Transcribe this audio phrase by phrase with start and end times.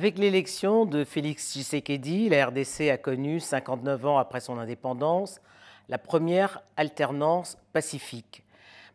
[0.00, 5.42] Avec l'élection de Félix Tshisekedi, la RDC a connu, 59 ans après son indépendance,
[5.90, 8.42] la première alternance pacifique.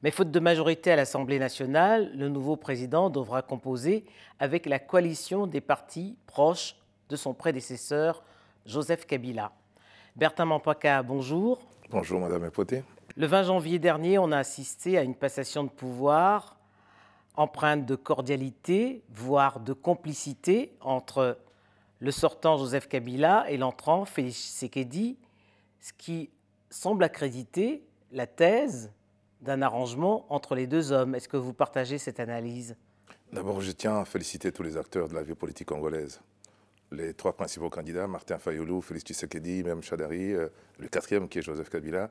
[0.01, 4.03] Mais faute de majorité à l'Assemblée nationale, le nouveau président devra composer
[4.39, 6.75] avec la coalition des partis proches
[7.09, 8.23] de son prédécesseur,
[8.65, 9.51] Joseph Kabila.
[10.15, 11.59] Bertin Mampaka, bonjour.
[11.91, 12.83] Bonjour, Madame Epoté.
[13.15, 16.57] Le 20 janvier dernier, on a assisté à une passation de pouvoir
[17.37, 21.37] empreinte de cordialité, voire de complicité entre
[21.99, 25.17] le sortant Joseph Kabila et l'entrant Félix Sekedi,
[25.79, 26.29] ce qui
[26.69, 28.91] semble accréditer la thèse
[29.41, 31.15] d'un arrangement entre les deux hommes.
[31.15, 32.75] Est-ce que vous partagez cette analyse?
[33.31, 36.21] D'abord, je tiens à féliciter tous les acteurs de la vie politique congolaise.
[36.91, 40.47] Les trois principaux candidats, Martin Fayoulou, Félix Tshisekedi, même Chadari, euh,
[40.79, 42.09] le quatrième qui est Joseph Kabila,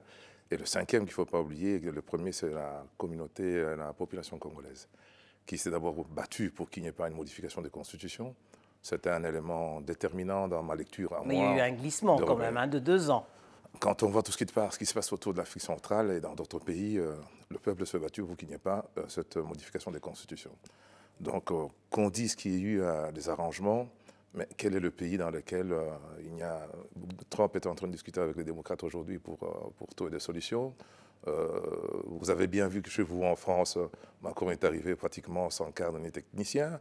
[0.51, 3.93] et le cinquième qu'il ne faut pas oublier, le premier c'est la communauté, euh, la
[3.93, 4.89] population congolaise,
[5.47, 8.35] qui s'est d'abord battue pour qu'il n'y ait pas une modification des constitutions.
[8.83, 11.15] C'était un élément déterminant dans ma lecture.
[11.25, 13.27] Mais il y a eu un glissement quand même, hein, de deux ans
[13.81, 16.21] quand on voit tout ce qui, ce qui, se passe autour de l'Afrique centrale et
[16.21, 17.15] dans d'autres pays, euh,
[17.51, 20.57] le peuple se battu pour qu'il n'y ait pas euh, cette modification des constitutions.
[21.21, 23.89] Donc, euh, qu'on dise qu'il y a eu des arrangements,
[24.35, 25.73] mais quel est le pays dans lequel
[26.21, 26.67] il y a.
[27.31, 30.75] Trump est en train de discuter avec les démocrates aujourd'hui pour, pour trouver des solutions?
[31.27, 33.79] Vous avez bien vu que chez vous en France,
[34.23, 36.79] Macron est arrivé pratiquement sans cadre ni technicien.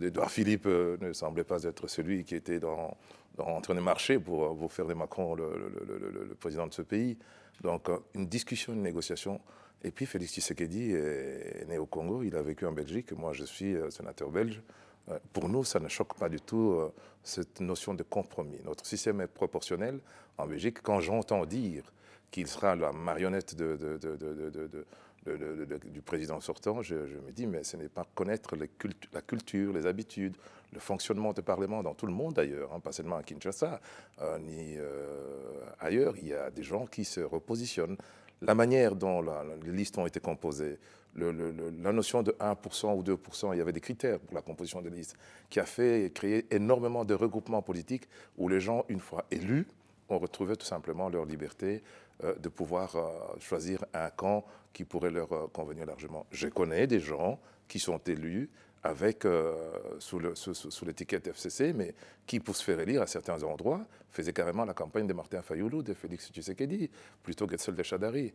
[0.00, 2.96] Edouard Philippe ne semblait pas être celui qui était dans,
[3.38, 7.18] en train de marcher pour, vous faire des Macron le, président de ce pays.
[7.62, 9.40] Donc euh, une discussion, une négociation.
[9.82, 13.44] Et puis Félix Tshisekedi est, né au Congo, il a vécu en Belgique, moi je
[13.44, 14.62] suis euh, sénateur belge.
[15.10, 16.78] Euh, pour nous, ça ne choque pas du tout
[17.22, 18.58] cette notion de compromis.
[18.64, 20.00] Notre système est proportionnel
[20.36, 20.82] en Belgique.
[20.82, 21.84] Quand j'entends dire
[22.30, 28.56] qu'il sera la marionnette du président sortant, je, me dis, mais ce n'est pas connaître
[28.56, 30.36] la culture, les habitudes,
[30.72, 33.80] le fonctionnement du Parlement dans tout le monde d'ailleurs, hein, pas seulement à Kinshasa,
[34.20, 36.14] euh, ni euh, ailleurs.
[36.18, 37.96] Il y a des gens qui se repositionnent.
[38.42, 39.24] La manière dont
[39.64, 40.78] les listes ont été composées,
[41.16, 44.90] la notion de 1% ou 2%, il y avait des critères pour la composition des
[44.90, 45.16] listes,
[45.50, 49.66] qui a fait créer énormément de regroupements politiques où les gens, une fois élus,
[50.08, 51.82] ont retrouvé tout simplement leur liberté
[52.24, 52.96] euh, de pouvoir
[53.40, 56.26] choisir un camp qui pourrait leur convenir largement.
[56.30, 58.48] Je connais des gens qui sont élus
[58.82, 59.54] avec, euh,
[59.98, 61.94] sous l'étiquette FCC, mais
[62.26, 65.82] qui, pour se faire élire à certains endroits, faisait carrément la campagne de Martin Fayoulou,
[65.82, 66.90] de Félix Tshisekedi,
[67.22, 68.32] plutôt que celle de Chadari.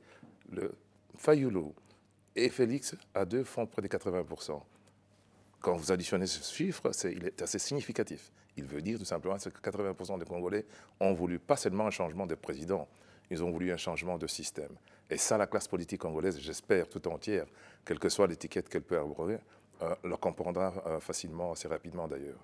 [0.52, 0.72] Le
[1.18, 1.74] Fayoulou
[2.36, 4.62] et Félix, à deux, font près de 80%.
[5.62, 8.32] Quand vous additionnez ce chiffre, il est assez significatif.
[8.58, 10.66] Il veut dire tout simplement que 80% des Congolais
[11.00, 12.88] ont voulu pas seulement un changement de président,
[13.30, 14.76] ils ont voulu un changement de système.
[15.10, 17.46] Et ça, la classe politique congolaise, j'espère tout entière,
[17.86, 22.40] quelle que soit l'étiquette qu'elle peut avoir, euh, le comprendra euh, facilement, assez rapidement d'ailleurs.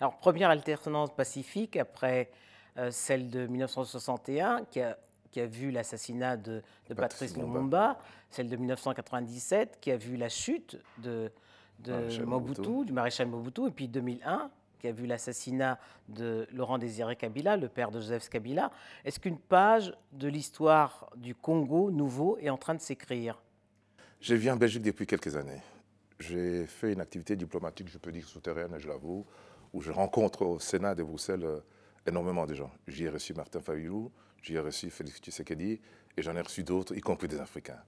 [0.00, 2.30] Alors, première alternance pacifique après
[2.76, 4.98] euh, celle de 1961, qui a,
[5.34, 6.62] qui a vu l'assassinat de,
[6.96, 7.98] Patrice Lumumba,
[8.30, 11.28] celle de 1997, qui a vu la chute de,
[11.80, 17.16] de Mobutu, du maréchal Mobutu, et puis 2001, qui a vu l'assassinat de Laurent Désiré
[17.16, 18.70] Kabila, le père de Joseph Kabila.
[19.04, 23.42] Est-ce qu'une page de l'histoire du Congo nouveau est en train de s'écrire?
[24.20, 25.62] Je viens en Belgique depuis quelques années.
[26.20, 29.26] J'ai fait une activité diplomatique, je peux dire souterraine, je l'avoue,
[29.72, 31.58] où je rencontre au Sénat de Bruxelles euh,
[32.06, 32.70] énormément de gens.
[32.86, 34.10] J'y ai reçu Martin Fayoulou,
[34.42, 35.80] j'y ai reçu Félix Tshisekedi,
[36.16, 37.82] et j'en ai reçu d'autres, y compris des Africains.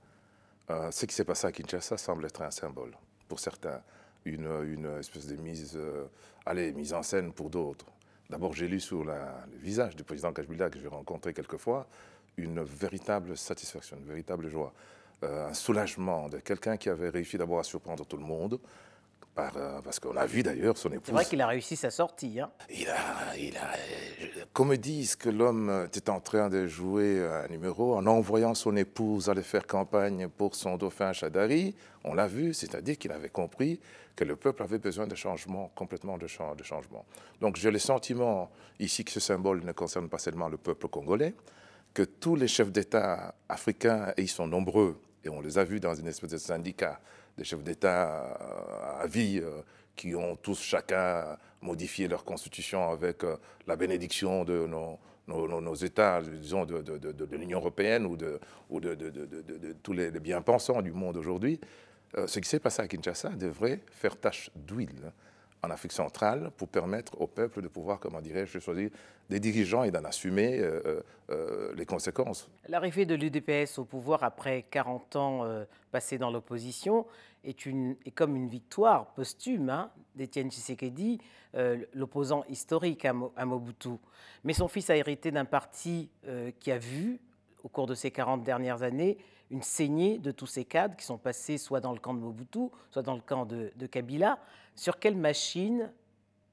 [0.71, 2.93] Euh, ce qui s'est passé à Kinshasa semble être un symbole
[3.28, 3.81] pour certains,
[4.25, 6.06] une, une espèce de mise, euh,
[6.44, 7.87] allez, mise en scène pour d'autres.
[8.28, 9.15] D'abord, j'ai lu sur le
[9.60, 11.87] visage du président Kajbila, que j'ai rencontré quelques fois,
[12.37, 14.72] une véritable satisfaction, une véritable joie.
[15.25, 18.60] Euh, un soulagement de quelqu'un qui avait réussi d'abord à surprendre tout le monde.
[19.36, 21.04] Par, euh, parce qu'on a vu d'ailleurs son épouse.
[21.04, 22.41] C'est vrai qu'il a réussi sa sortie.
[22.41, 22.50] Hein.
[22.71, 23.68] Il a, il a,
[24.54, 28.74] qu'on me dise que l'homme était en train de jouer un numéro en envoyant son
[28.77, 31.74] épouse aller faire campagne pour son dauphin Chadari,
[32.04, 33.78] on l'a vu, c'est-à-dire qu'il avait compris
[34.15, 37.04] que le peuple avait besoin de changement, complètement de, de changement.
[37.41, 38.50] Donc j'ai le sentiment
[38.80, 41.34] ici que ce symbole ne concerne pas seulement le peuple congolais,
[41.92, 44.98] que tous les chefs d'État africains, et ils sont nombreux,
[45.28, 47.01] on les a vus dans une espèce de syndicat
[47.37, 49.61] des chefs d'État euh, à vie euh,
[49.95, 53.37] qui ont tous chacun modifié leur constitution avec euh,
[53.67, 58.39] la bénédiction de nos, États, disons, de, de, l'Union européenne ou de,
[58.71, 58.97] ou de,
[59.83, 61.61] tous les, bien-pensants du monde aujourd'hui.
[62.27, 65.13] ce qui s'est passé à Kinshasa devrait faire tache d'huile
[65.62, 68.91] en Afrique centrale pour permettre au peuple de pouvoir, comment dirais-je, choisir
[69.28, 72.48] des dirigeants et d'en assumer euh, euh, euh, les conséquences.
[72.68, 77.06] L'arrivée de l'UDPS au pouvoir après 40 ans passés dans l'opposition
[77.44, 77.56] est,
[78.14, 81.18] comme une victoire posthume hein, d'Étienne Tshisekedi,
[81.94, 83.97] l'opposant historique à, à, Mobutu.
[84.44, 86.10] Mais son fils a hérité d'un parti
[86.60, 87.18] qui a vu,
[87.64, 89.18] au cours de ces 40 dernières années,
[89.50, 92.68] une saignée de tous ces cadres qui sont passés soit dans le camp de Mobutu,
[92.91, 94.38] soit dans le camp de, Kabila.
[94.77, 95.91] Sur quelle machine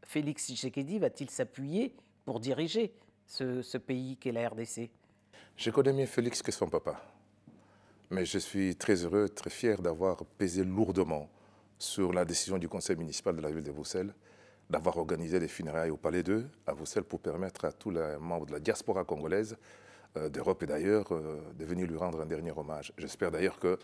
[0.04, 1.94] Félix Tshisekedi va-t-il s'appuyer
[2.24, 2.94] pour diriger
[3.28, 4.90] ce, pays qu'est la RDC
[5.58, 7.02] Je connais mieux Félix que son papa.
[8.10, 11.30] Mais je suis très heureux, très fier d'avoir pesé lourdement
[11.78, 14.14] sur la décision du conseil municipal de la ville de Bruxelles
[14.70, 18.46] d'avoir organisé les funérailles au Palais 2 à Bruxelles pour permettre à tous les membres
[18.46, 19.58] de la diaspora congolaise
[20.16, 22.94] euh, d'Europe et d'ailleurs euh, de venir lui rendre un dernier hommage.
[22.98, 23.78] J'espère d'ailleurs que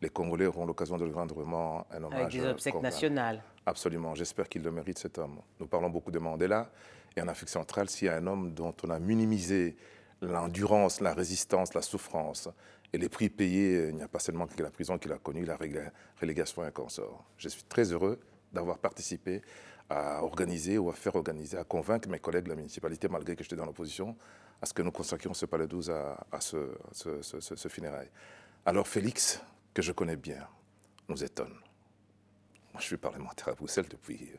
[0.00, 2.20] les Congolais auront l'occasion de lui rendre vraiment un hommage.
[2.20, 3.42] Avec des obsèques nationales.
[3.64, 5.40] Absolument, j'espère qu'il le mérite cet homme.
[5.58, 6.70] Nous parlons beaucoup de Mandela,
[7.16, 9.76] et en Afrique centrale, s'il y a un homme dont on a minimisé
[10.20, 12.48] l'endurance, la résistance, la souffrance,
[12.92, 15.44] et les prix payés, il n'y a pas seulement que la prison qu'il a connue,
[15.44, 15.58] la
[16.20, 17.24] relégation et un consort.
[17.36, 18.20] Je suis très heureux
[18.52, 19.42] d'avoir participé
[19.88, 23.42] à organiser ou à faire organiser, à convaincre mes collègues de la municipalité, malgré que
[23.42, 24.16] j'étais dans l'opposition,
[24.60, 28.08] à ce que nous consacrions ce palais 12 à, à ce, ce, funérail.
[28.64, 29.42] Alors Félix,
[29.76, 30.48] que je connais bien,
[31.06, 31.52] nous étonne.
[32.72, 34.32] Moi, je suis parlementaire à Bruxelles depuis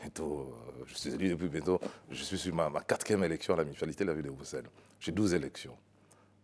[0.00, 3.64] bientôt, euh, je suis élu depuis bientôt, je suis sur ma, quatrième élection à la
[3.64, 4.68] municipalité de la ville de Bruxelles.
[5.00, 5.76] J'ai 12 élections.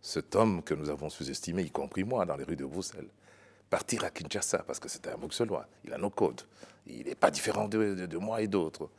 [0.01, 3.07] Cet homme que nous avons sous-estimé, y compris moi, dans les rues de Bruxelles,
[3.69, 6.41] partir à Kinshasa, parce que c'était un Bruxellois, il a nos codes,
[6.85, 8.89] il n'est pas différent de, moi et d'autres,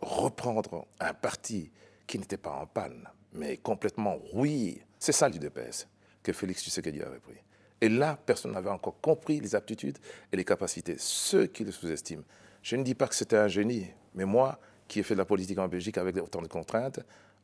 [0.00, 1.70] reprendre un parti
[2.06, 4.86] qui n'était pas en panne, mais complètement rouillé.
[4.98, 5.86] C'est ça l'UDPS
[6.22, 7.36] que Félix Tshisekedi avait pris.
[7.80, 9.98] Et là, personne n'avait encore compris les aptitudes
[10.32, 10.96] et les capacités.
[10.98, 12.22] Ceux qui le sous-estiment.
[12.62, 14.58] Je ne dis pas que c'était un génie, mais moi,
[14.88, 17.00] qui ai fait de la politique en Belgique avec autant de contraintes,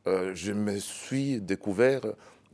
[0.07, 2.01] euh, je me suis découvert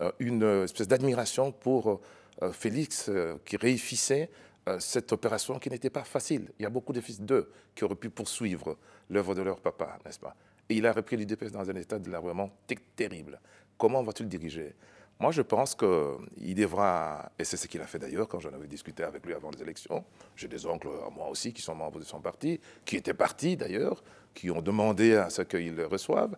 [0.01, 2.01] euh, une espèce d'admiration pour
[2.41, 3.09] euh, Félix
[3.45, 4.29] qui réussissait
[4.77, 6.51] cette opération qui n'était pas facile.
[6.59, 8.77] Il y a beaucoup de fils d'eux qui auraient pu poursuivre
[9.09, 10.35] l'œuvre de leur papa, n'est-ce pas?
[10.69, 12.51] Et il a repris l'UDPS dans un état de l'armement
[12.95, 13.41] terrible.
[13.79, 14.75] Comment va-t-il diriger?
[15.21, 18.67] Moi, je pense qu'il devra, et c'est ce qu'il a fait d'ailleurs quand j'en avais
[18.67, 20.05] discuté avec lui avant les élections,
[20.37, 24.01] j'ai des oncles moi aussi qui sont membres de son parti, qui étaient partis d'ailleurs,
[24.33, 26.37] qui ont demandé à ce qu'il le reçoive.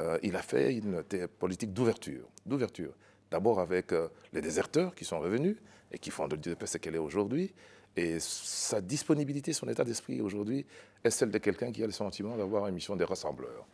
[0.00, 1.02] Euh, il a fait une
[1.38, 2.94] politique d'ouverture, d'ouverture.
[3.30, 5.58] D'abord avec euh, les déserteurs qui sont revenus
[5.90, 7.52] et qui font de l'UDPS ce qu'elle est aujourd'hui,
[7.94, 10.64] et sa disponibilité, son état d'esprit aujourd'hui
[11.04, 13.66] est celle de quelqu'un qui a le sentiment d'avoir une mission des rassembleurs.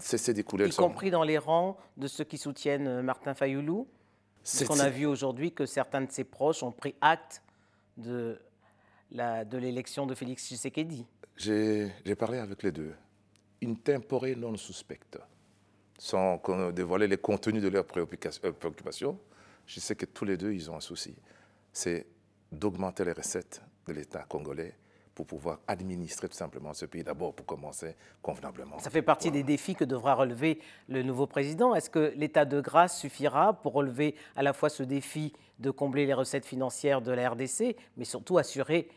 [0.00, 0.68] Cesser d'écouler.
[0.68, 3.86] Y compris dans les rangs de ceux qui soutiennent euh, Martin Fayoulou
[4.66, 7.42] qu'on a vu aujourd'hui que certains de ses proches ont pris acte
[7.96, 8.38] de
[9.10, 11.06] l'élection de, de Félix Tshisekedi.
[11.36, 12.94] J'ai parlé avec les deux.
[13.60, 15.18] Une temporée non suspecte.
[15.98, 16.40] Sans
[16.72, 19.18] dévoiler les contenus de leurs euh, préoccupations,
[19.66, 21.14] je sais que tous les deux, ils ont un souci.
[21.72, 22.06] C'est
[22.52, 24.74] d'augmenter les recettes de l'État congolais
[25.14, 28.78] pour pouvoir administrer tout simplement ce pays, d'abord pour commencer convenablement.
[28.78, 30.58] Ça fait partie des défis que devra relever
[30.88, 31.74] le nouveau président.
[31.74, 36.06] Est-ce que l'état de grâce suffira pour relever à la fois ce défi de combler
[36.06, 38.88] les recettes financières de la RDC, mais surtout assurer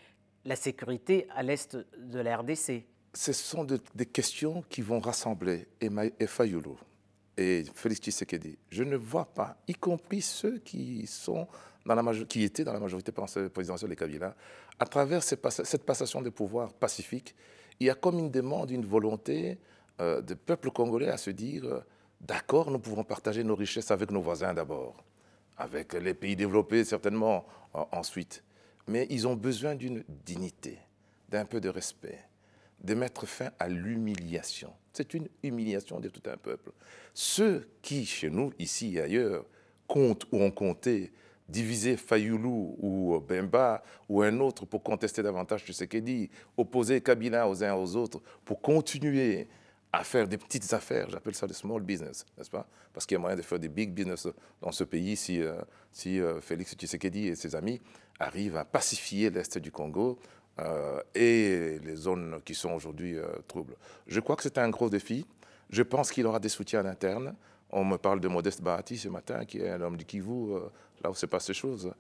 [0.46, 6.28] la sécurité à l'est de la RDC Ce sont des questions qui vont rassembler et
[6.28, 6.78] Fayoulou
[7.38, 8.58] et Félix Tshisekedi.
[8.70, 13.12] Je ne vois pas, y compris ceux qui était dans la majorité
[13.54, 14.36] présidentielle de Kabila,
[14.80, 17.36] à travers cette passation de pouvoir pacifique,
[17.80, 19.60] il y a comme une demande, une volonté
[20.02, 21.80] euh, du peuple congolais à se dire euh,
[22.22, 25.04] d'accord, nous pouvons partager nos richesses avec nos voisins d'abord,
[25.58, 27.46] avec les pays développés certainement
[27.92, 28.44] ensuite.
[28.88, 30.80] Mais ils ont besoin d'une dignité,
[31.30, 32.20] d'un peu de respect,
[32.82, 34.74] de mettre fin à l'humiliation.
[34.94, 36.72] C'est une humiliation de tout un peuple.
[37.14, 39.46] Ceux qui, chez nous, ici et ailleurs,
[39.88, 41.12] comptent ou ont compté
[41.48, 47.74] diviser Fayoulou ou Bemba ou un autre pour contester davantage dit, opposer Kabila aux uns
[47.76, 49.48] aux autres pour continuer
[49.92, 52.68] à faire des petites affaires, j'appelle ça des small business, n'est-ce pas?
[52.94, 54.28] Parce qu'il y a moyen de faire des big business
[54.62, 57.82] dans ce pays si, euh, si euh, Félix Tshisekedi et ses amis
[58.20, 60.20] arrivent à pacifier l'Est du Congo
[60.60, 63.76] euh, et les zones qui sont aujourd'hui troubles.
[64.08, 65.26] Je crois que c'est un gros défi.
[65.70, 67.36] Je pense qu'il aura des soutiens internes.
[67.70, 70.54] On me parle de Modeste Bahati ce matin, qui est un homme du Kivu,
[71.04, 71.92] là où se passent ces choses.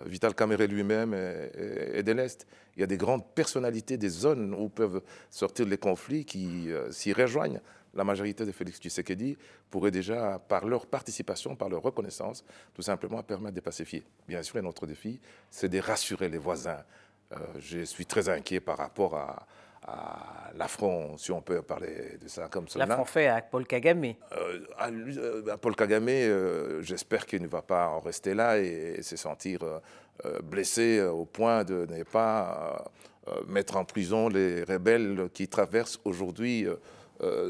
[0.00, 2.46] Euh, Vital Caméré lui-même est, de l'Est.
[2.76, 6.90] Il y a des grandes personnalités des zones où peuvent sortir les conflits qui euh,
[6.90, 7.60] s'y rejoignent.
[7.94, 9.36] La majorité de Félix Tshisekedi
[9.70, 12.44] pourrait déjà, par leur participation, par leur reconnaissance,
[12.74, 14.02] tout simplement permettre de pacifier.
[14.26, 16.82] Bien sûr, notre défi, c'est de rassurer les voisins.
[17.34, 19.46] Euh, je suis très inquiet par rapport à,
[20.56, 22.86] l'affront, si on peut parler de ça comme cela.
[22.86, 24.14] L'affront fait à Paul Kagame.
[24.32, 26.08] Euh, à, Paul Kagame,
[26.80, 29.60] j'espère qu'il ne va pas en rester là et, se sentir
[30.42, 32.82] blessé au point de ne pas
[33.46, 36.66] mettre en prison les rebelles qui traversent aujourd'hui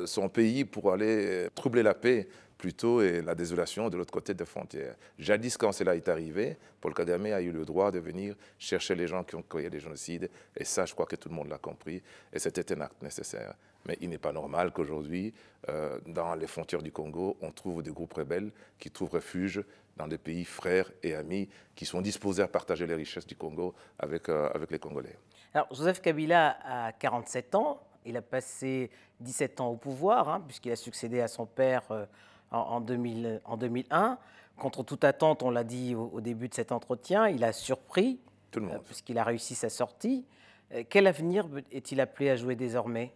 [0.04, 2.26] son pays pour aller troubler la paix
[2.64, 4.96] plutôt et la désolation de l'autre côté des frontières.
[5.18, 9.06] Jadis, quand cela est arrivé, Paul Kagame a eu le droit de venir chercher les
[9.06, 11.58] gens qui ont créé des génocides, et ça, je crois que tout le monde l'a
[11.58, 12.02] compris,
[12.32, 13.52] et c'était un acte nécessaire.
[13.86, 15.34] Mais il n'est pas normal qu'aujourd'hui,
[15.68, 19.62] euh, dans les frontières du Congo, on trouve des groupes rebelles qui trouvent refuge
[19.98, 23.74] dans des pays frères et amis qui sont disposés à partager les richesses du Congo
[23.98, 25.18] avec, euh, les Congolais.
[25.52, 27.82] Alors, Joseph Kabila a 47 ans.
[28.06, 28.90] Il a passé
[29.20, 32.06] 17 ans au pouvoir, hein, puisqu'il a succédé à son père euh,
[32.54, 34.18] en, 2001.
[34.56, 38.20] Contre toute attente, on l'a dit au, début de cet entretien, il a surpris,
[38.50, 38.76] Tout le monde.
[38.76, 40.24] Euh, puisqu'il a réussi sa sortie.
[40.72, 43.12] Euh, quel avenir est-il appelé à jouer désormais?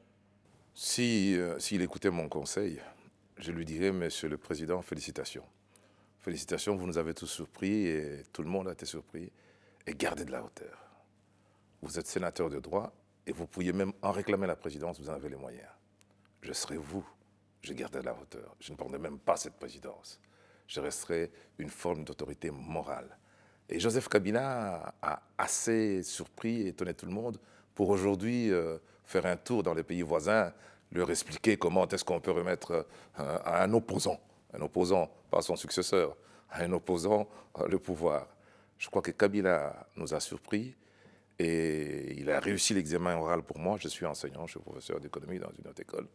[0.99, 2.81] Euh, S'il écoutait mon conseil,
[3.39, 5.45] je lui dirais, Monsieur le Président, félicitations.
[6.19, 9.31] Félicitations, vous nous avez tous surpris et tout le monde a été surpris.
[9.87, 10.77] Et gardez de la hauteur.
[11.83, 12.93] Vous êtes sénateur de droit
[13.27, 15.69] et vous pourriez même en réclamer la présidence, vous en avez les moyens.
[16.43, 17.07] Je serai vous
[17.63, 18.55] je gardais la hauteur.
[18.61, 20.21] Je ne prendrais même pas cette présidence.
[20.67, 23.17] Je resterai une forme d'autorité morale.
[23.69, 27.39] Et Joseph Kabila a assez surpris et étonné tout le monde
[27.75, 30.53] pour aujourd'hui euh, faire un tour dans les pays voisins,
[30.91, 32.87] leur expliquer comment est-ce qu'on peut remettre
[33.19, 34.19] euh, à un opposant,
[34.55, 36.17] un opposant, pas son successeur,
[36.53, 38.27] un opposant euh, le pouvoir.
[38.79, 40.75] Je crois que Kabila nous a surpris
[41.39, 43.77] et il a réussi l'examen oral pour moi.
[43.79, 46.07] Je suis enseignant, je suis professeur d'économie dans une autre école.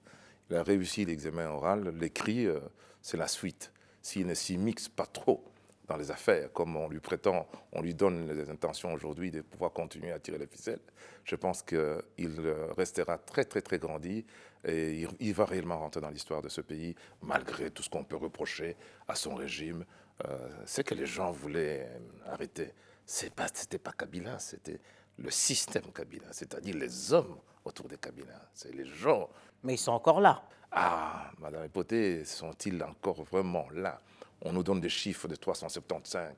[0.49, 1.89] Il a réussi l'examen oral.
[1.99, 2.59] L'écrit, euh,
[3.01, 3.71] c'est la suite.
[4.01, 5.43] S'il ne s'y mixe pas trop
[5.87, 9.71] dans les affaires, comme on lui prétend, on lui donne les intentions aujourd'hui de pouvoir
[9.71, 10.79] continuer à tirer les ficelles,
[11.25, 14.25] je pense qu'il euh, restera très, très, très grandi
[14.65, 18.15] et il, va réellement rentrer dans l'histoire de ce pays, malgré tout ce qu'on peut
[18.15, 19.85] reprocher à son régime.
[20.25, 21.89] Euh, c'est que les gens voulaient
[22.27, 22.71] arrêter.
[23.05, 24.79] Ce n'était pas Kabila, c'était
[25.17, 28.49] le système Kabila, c'est-à-dire les hommes autour de Kabila.
[28.53, 29.29] C'est les gens
[29.63, 30.43] mais ils sont encore là.
[30.71, 33.99] Ah, Madame Epoté, sont-ils encore vraiment là?
[34.41, 36.33] On nous donne des chiffres de 375,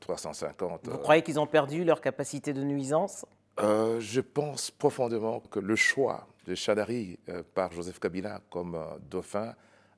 [0.00, 0.88] 350.
[0.88, 3.24] Euh, Vous croyez qu'ils ont perdu leur capacité de nuisance?
[3.60, 9.54] Euh, Je pense profondément que le choix de Chadari euh, par Joseph Kabila comme dauphin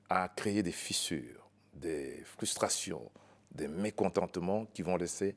[0.09, 3.09] a créé des fissures, des frustrations,
[3.51, 5.35] des mécontentements qui vont laisser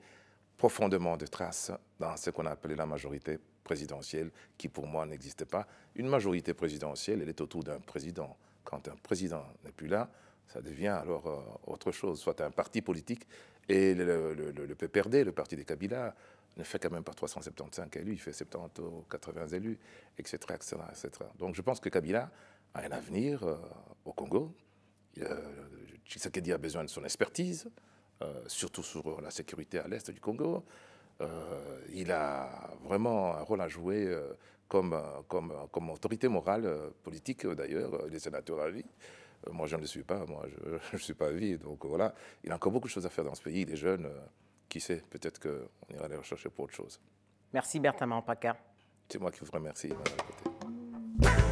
[0.56, 5.44] profondément de traces dans ce qu'on a appelé la majorité présidentielle qui pour moi n'existe
[5.44, 5.66] pas.
[5.96, 8.36] Une majorité présidentielle, elle est autour d'un président.
[8.62, 10.08] Quand un président n'est plus là,
[10.46, 13.26] ça devient alors euh, autre chose, soit un parti politique.
[13.68, 16.14] Et le, le, PPRD, le parti des Kabila,
[16.56, 19.78] ne fait quand même pas 375 élus, il fait 70 ou 80 élus,
[20.18, 21.10] etc., etc..
[21.38, 22.30] Donc je pense que Kabila
[22.74, 23.56] a un avenir euh,
[24.04, 24.54] au Congo.
[25.18, 25.40] Euh,
[26.06, 27.66] Tshisekedi a besoin de son expertise,
[28.46, 30.64] surtout sur la sécurité à l'est du Congo.
[31.20, 34.32] Euh, il a vraiment un rôle à jouer euh,
[34.68, 38.84] comme, comme, comme, autorité morale, euh, politique d'ailleurs, les sénateurs à vie.
[39.50, 40.46] Moi, je ne le suis pas, moi,
[40.90, 41.56] je ne suis pas à vie.
[41.58, 43.64] Donc voilà, il a encore beaucoup de choses à faire dans ce pays.
[43.64, 44.08] Les jeunes,
[44.68, 47.00] qui sait, peut-être qu'on ira les rechercher pour autre chose.
[47.52, 48.56] Merci Bertrand Mampaka.
[49.08, 51.43] C'est moi qui vous remercie, Madame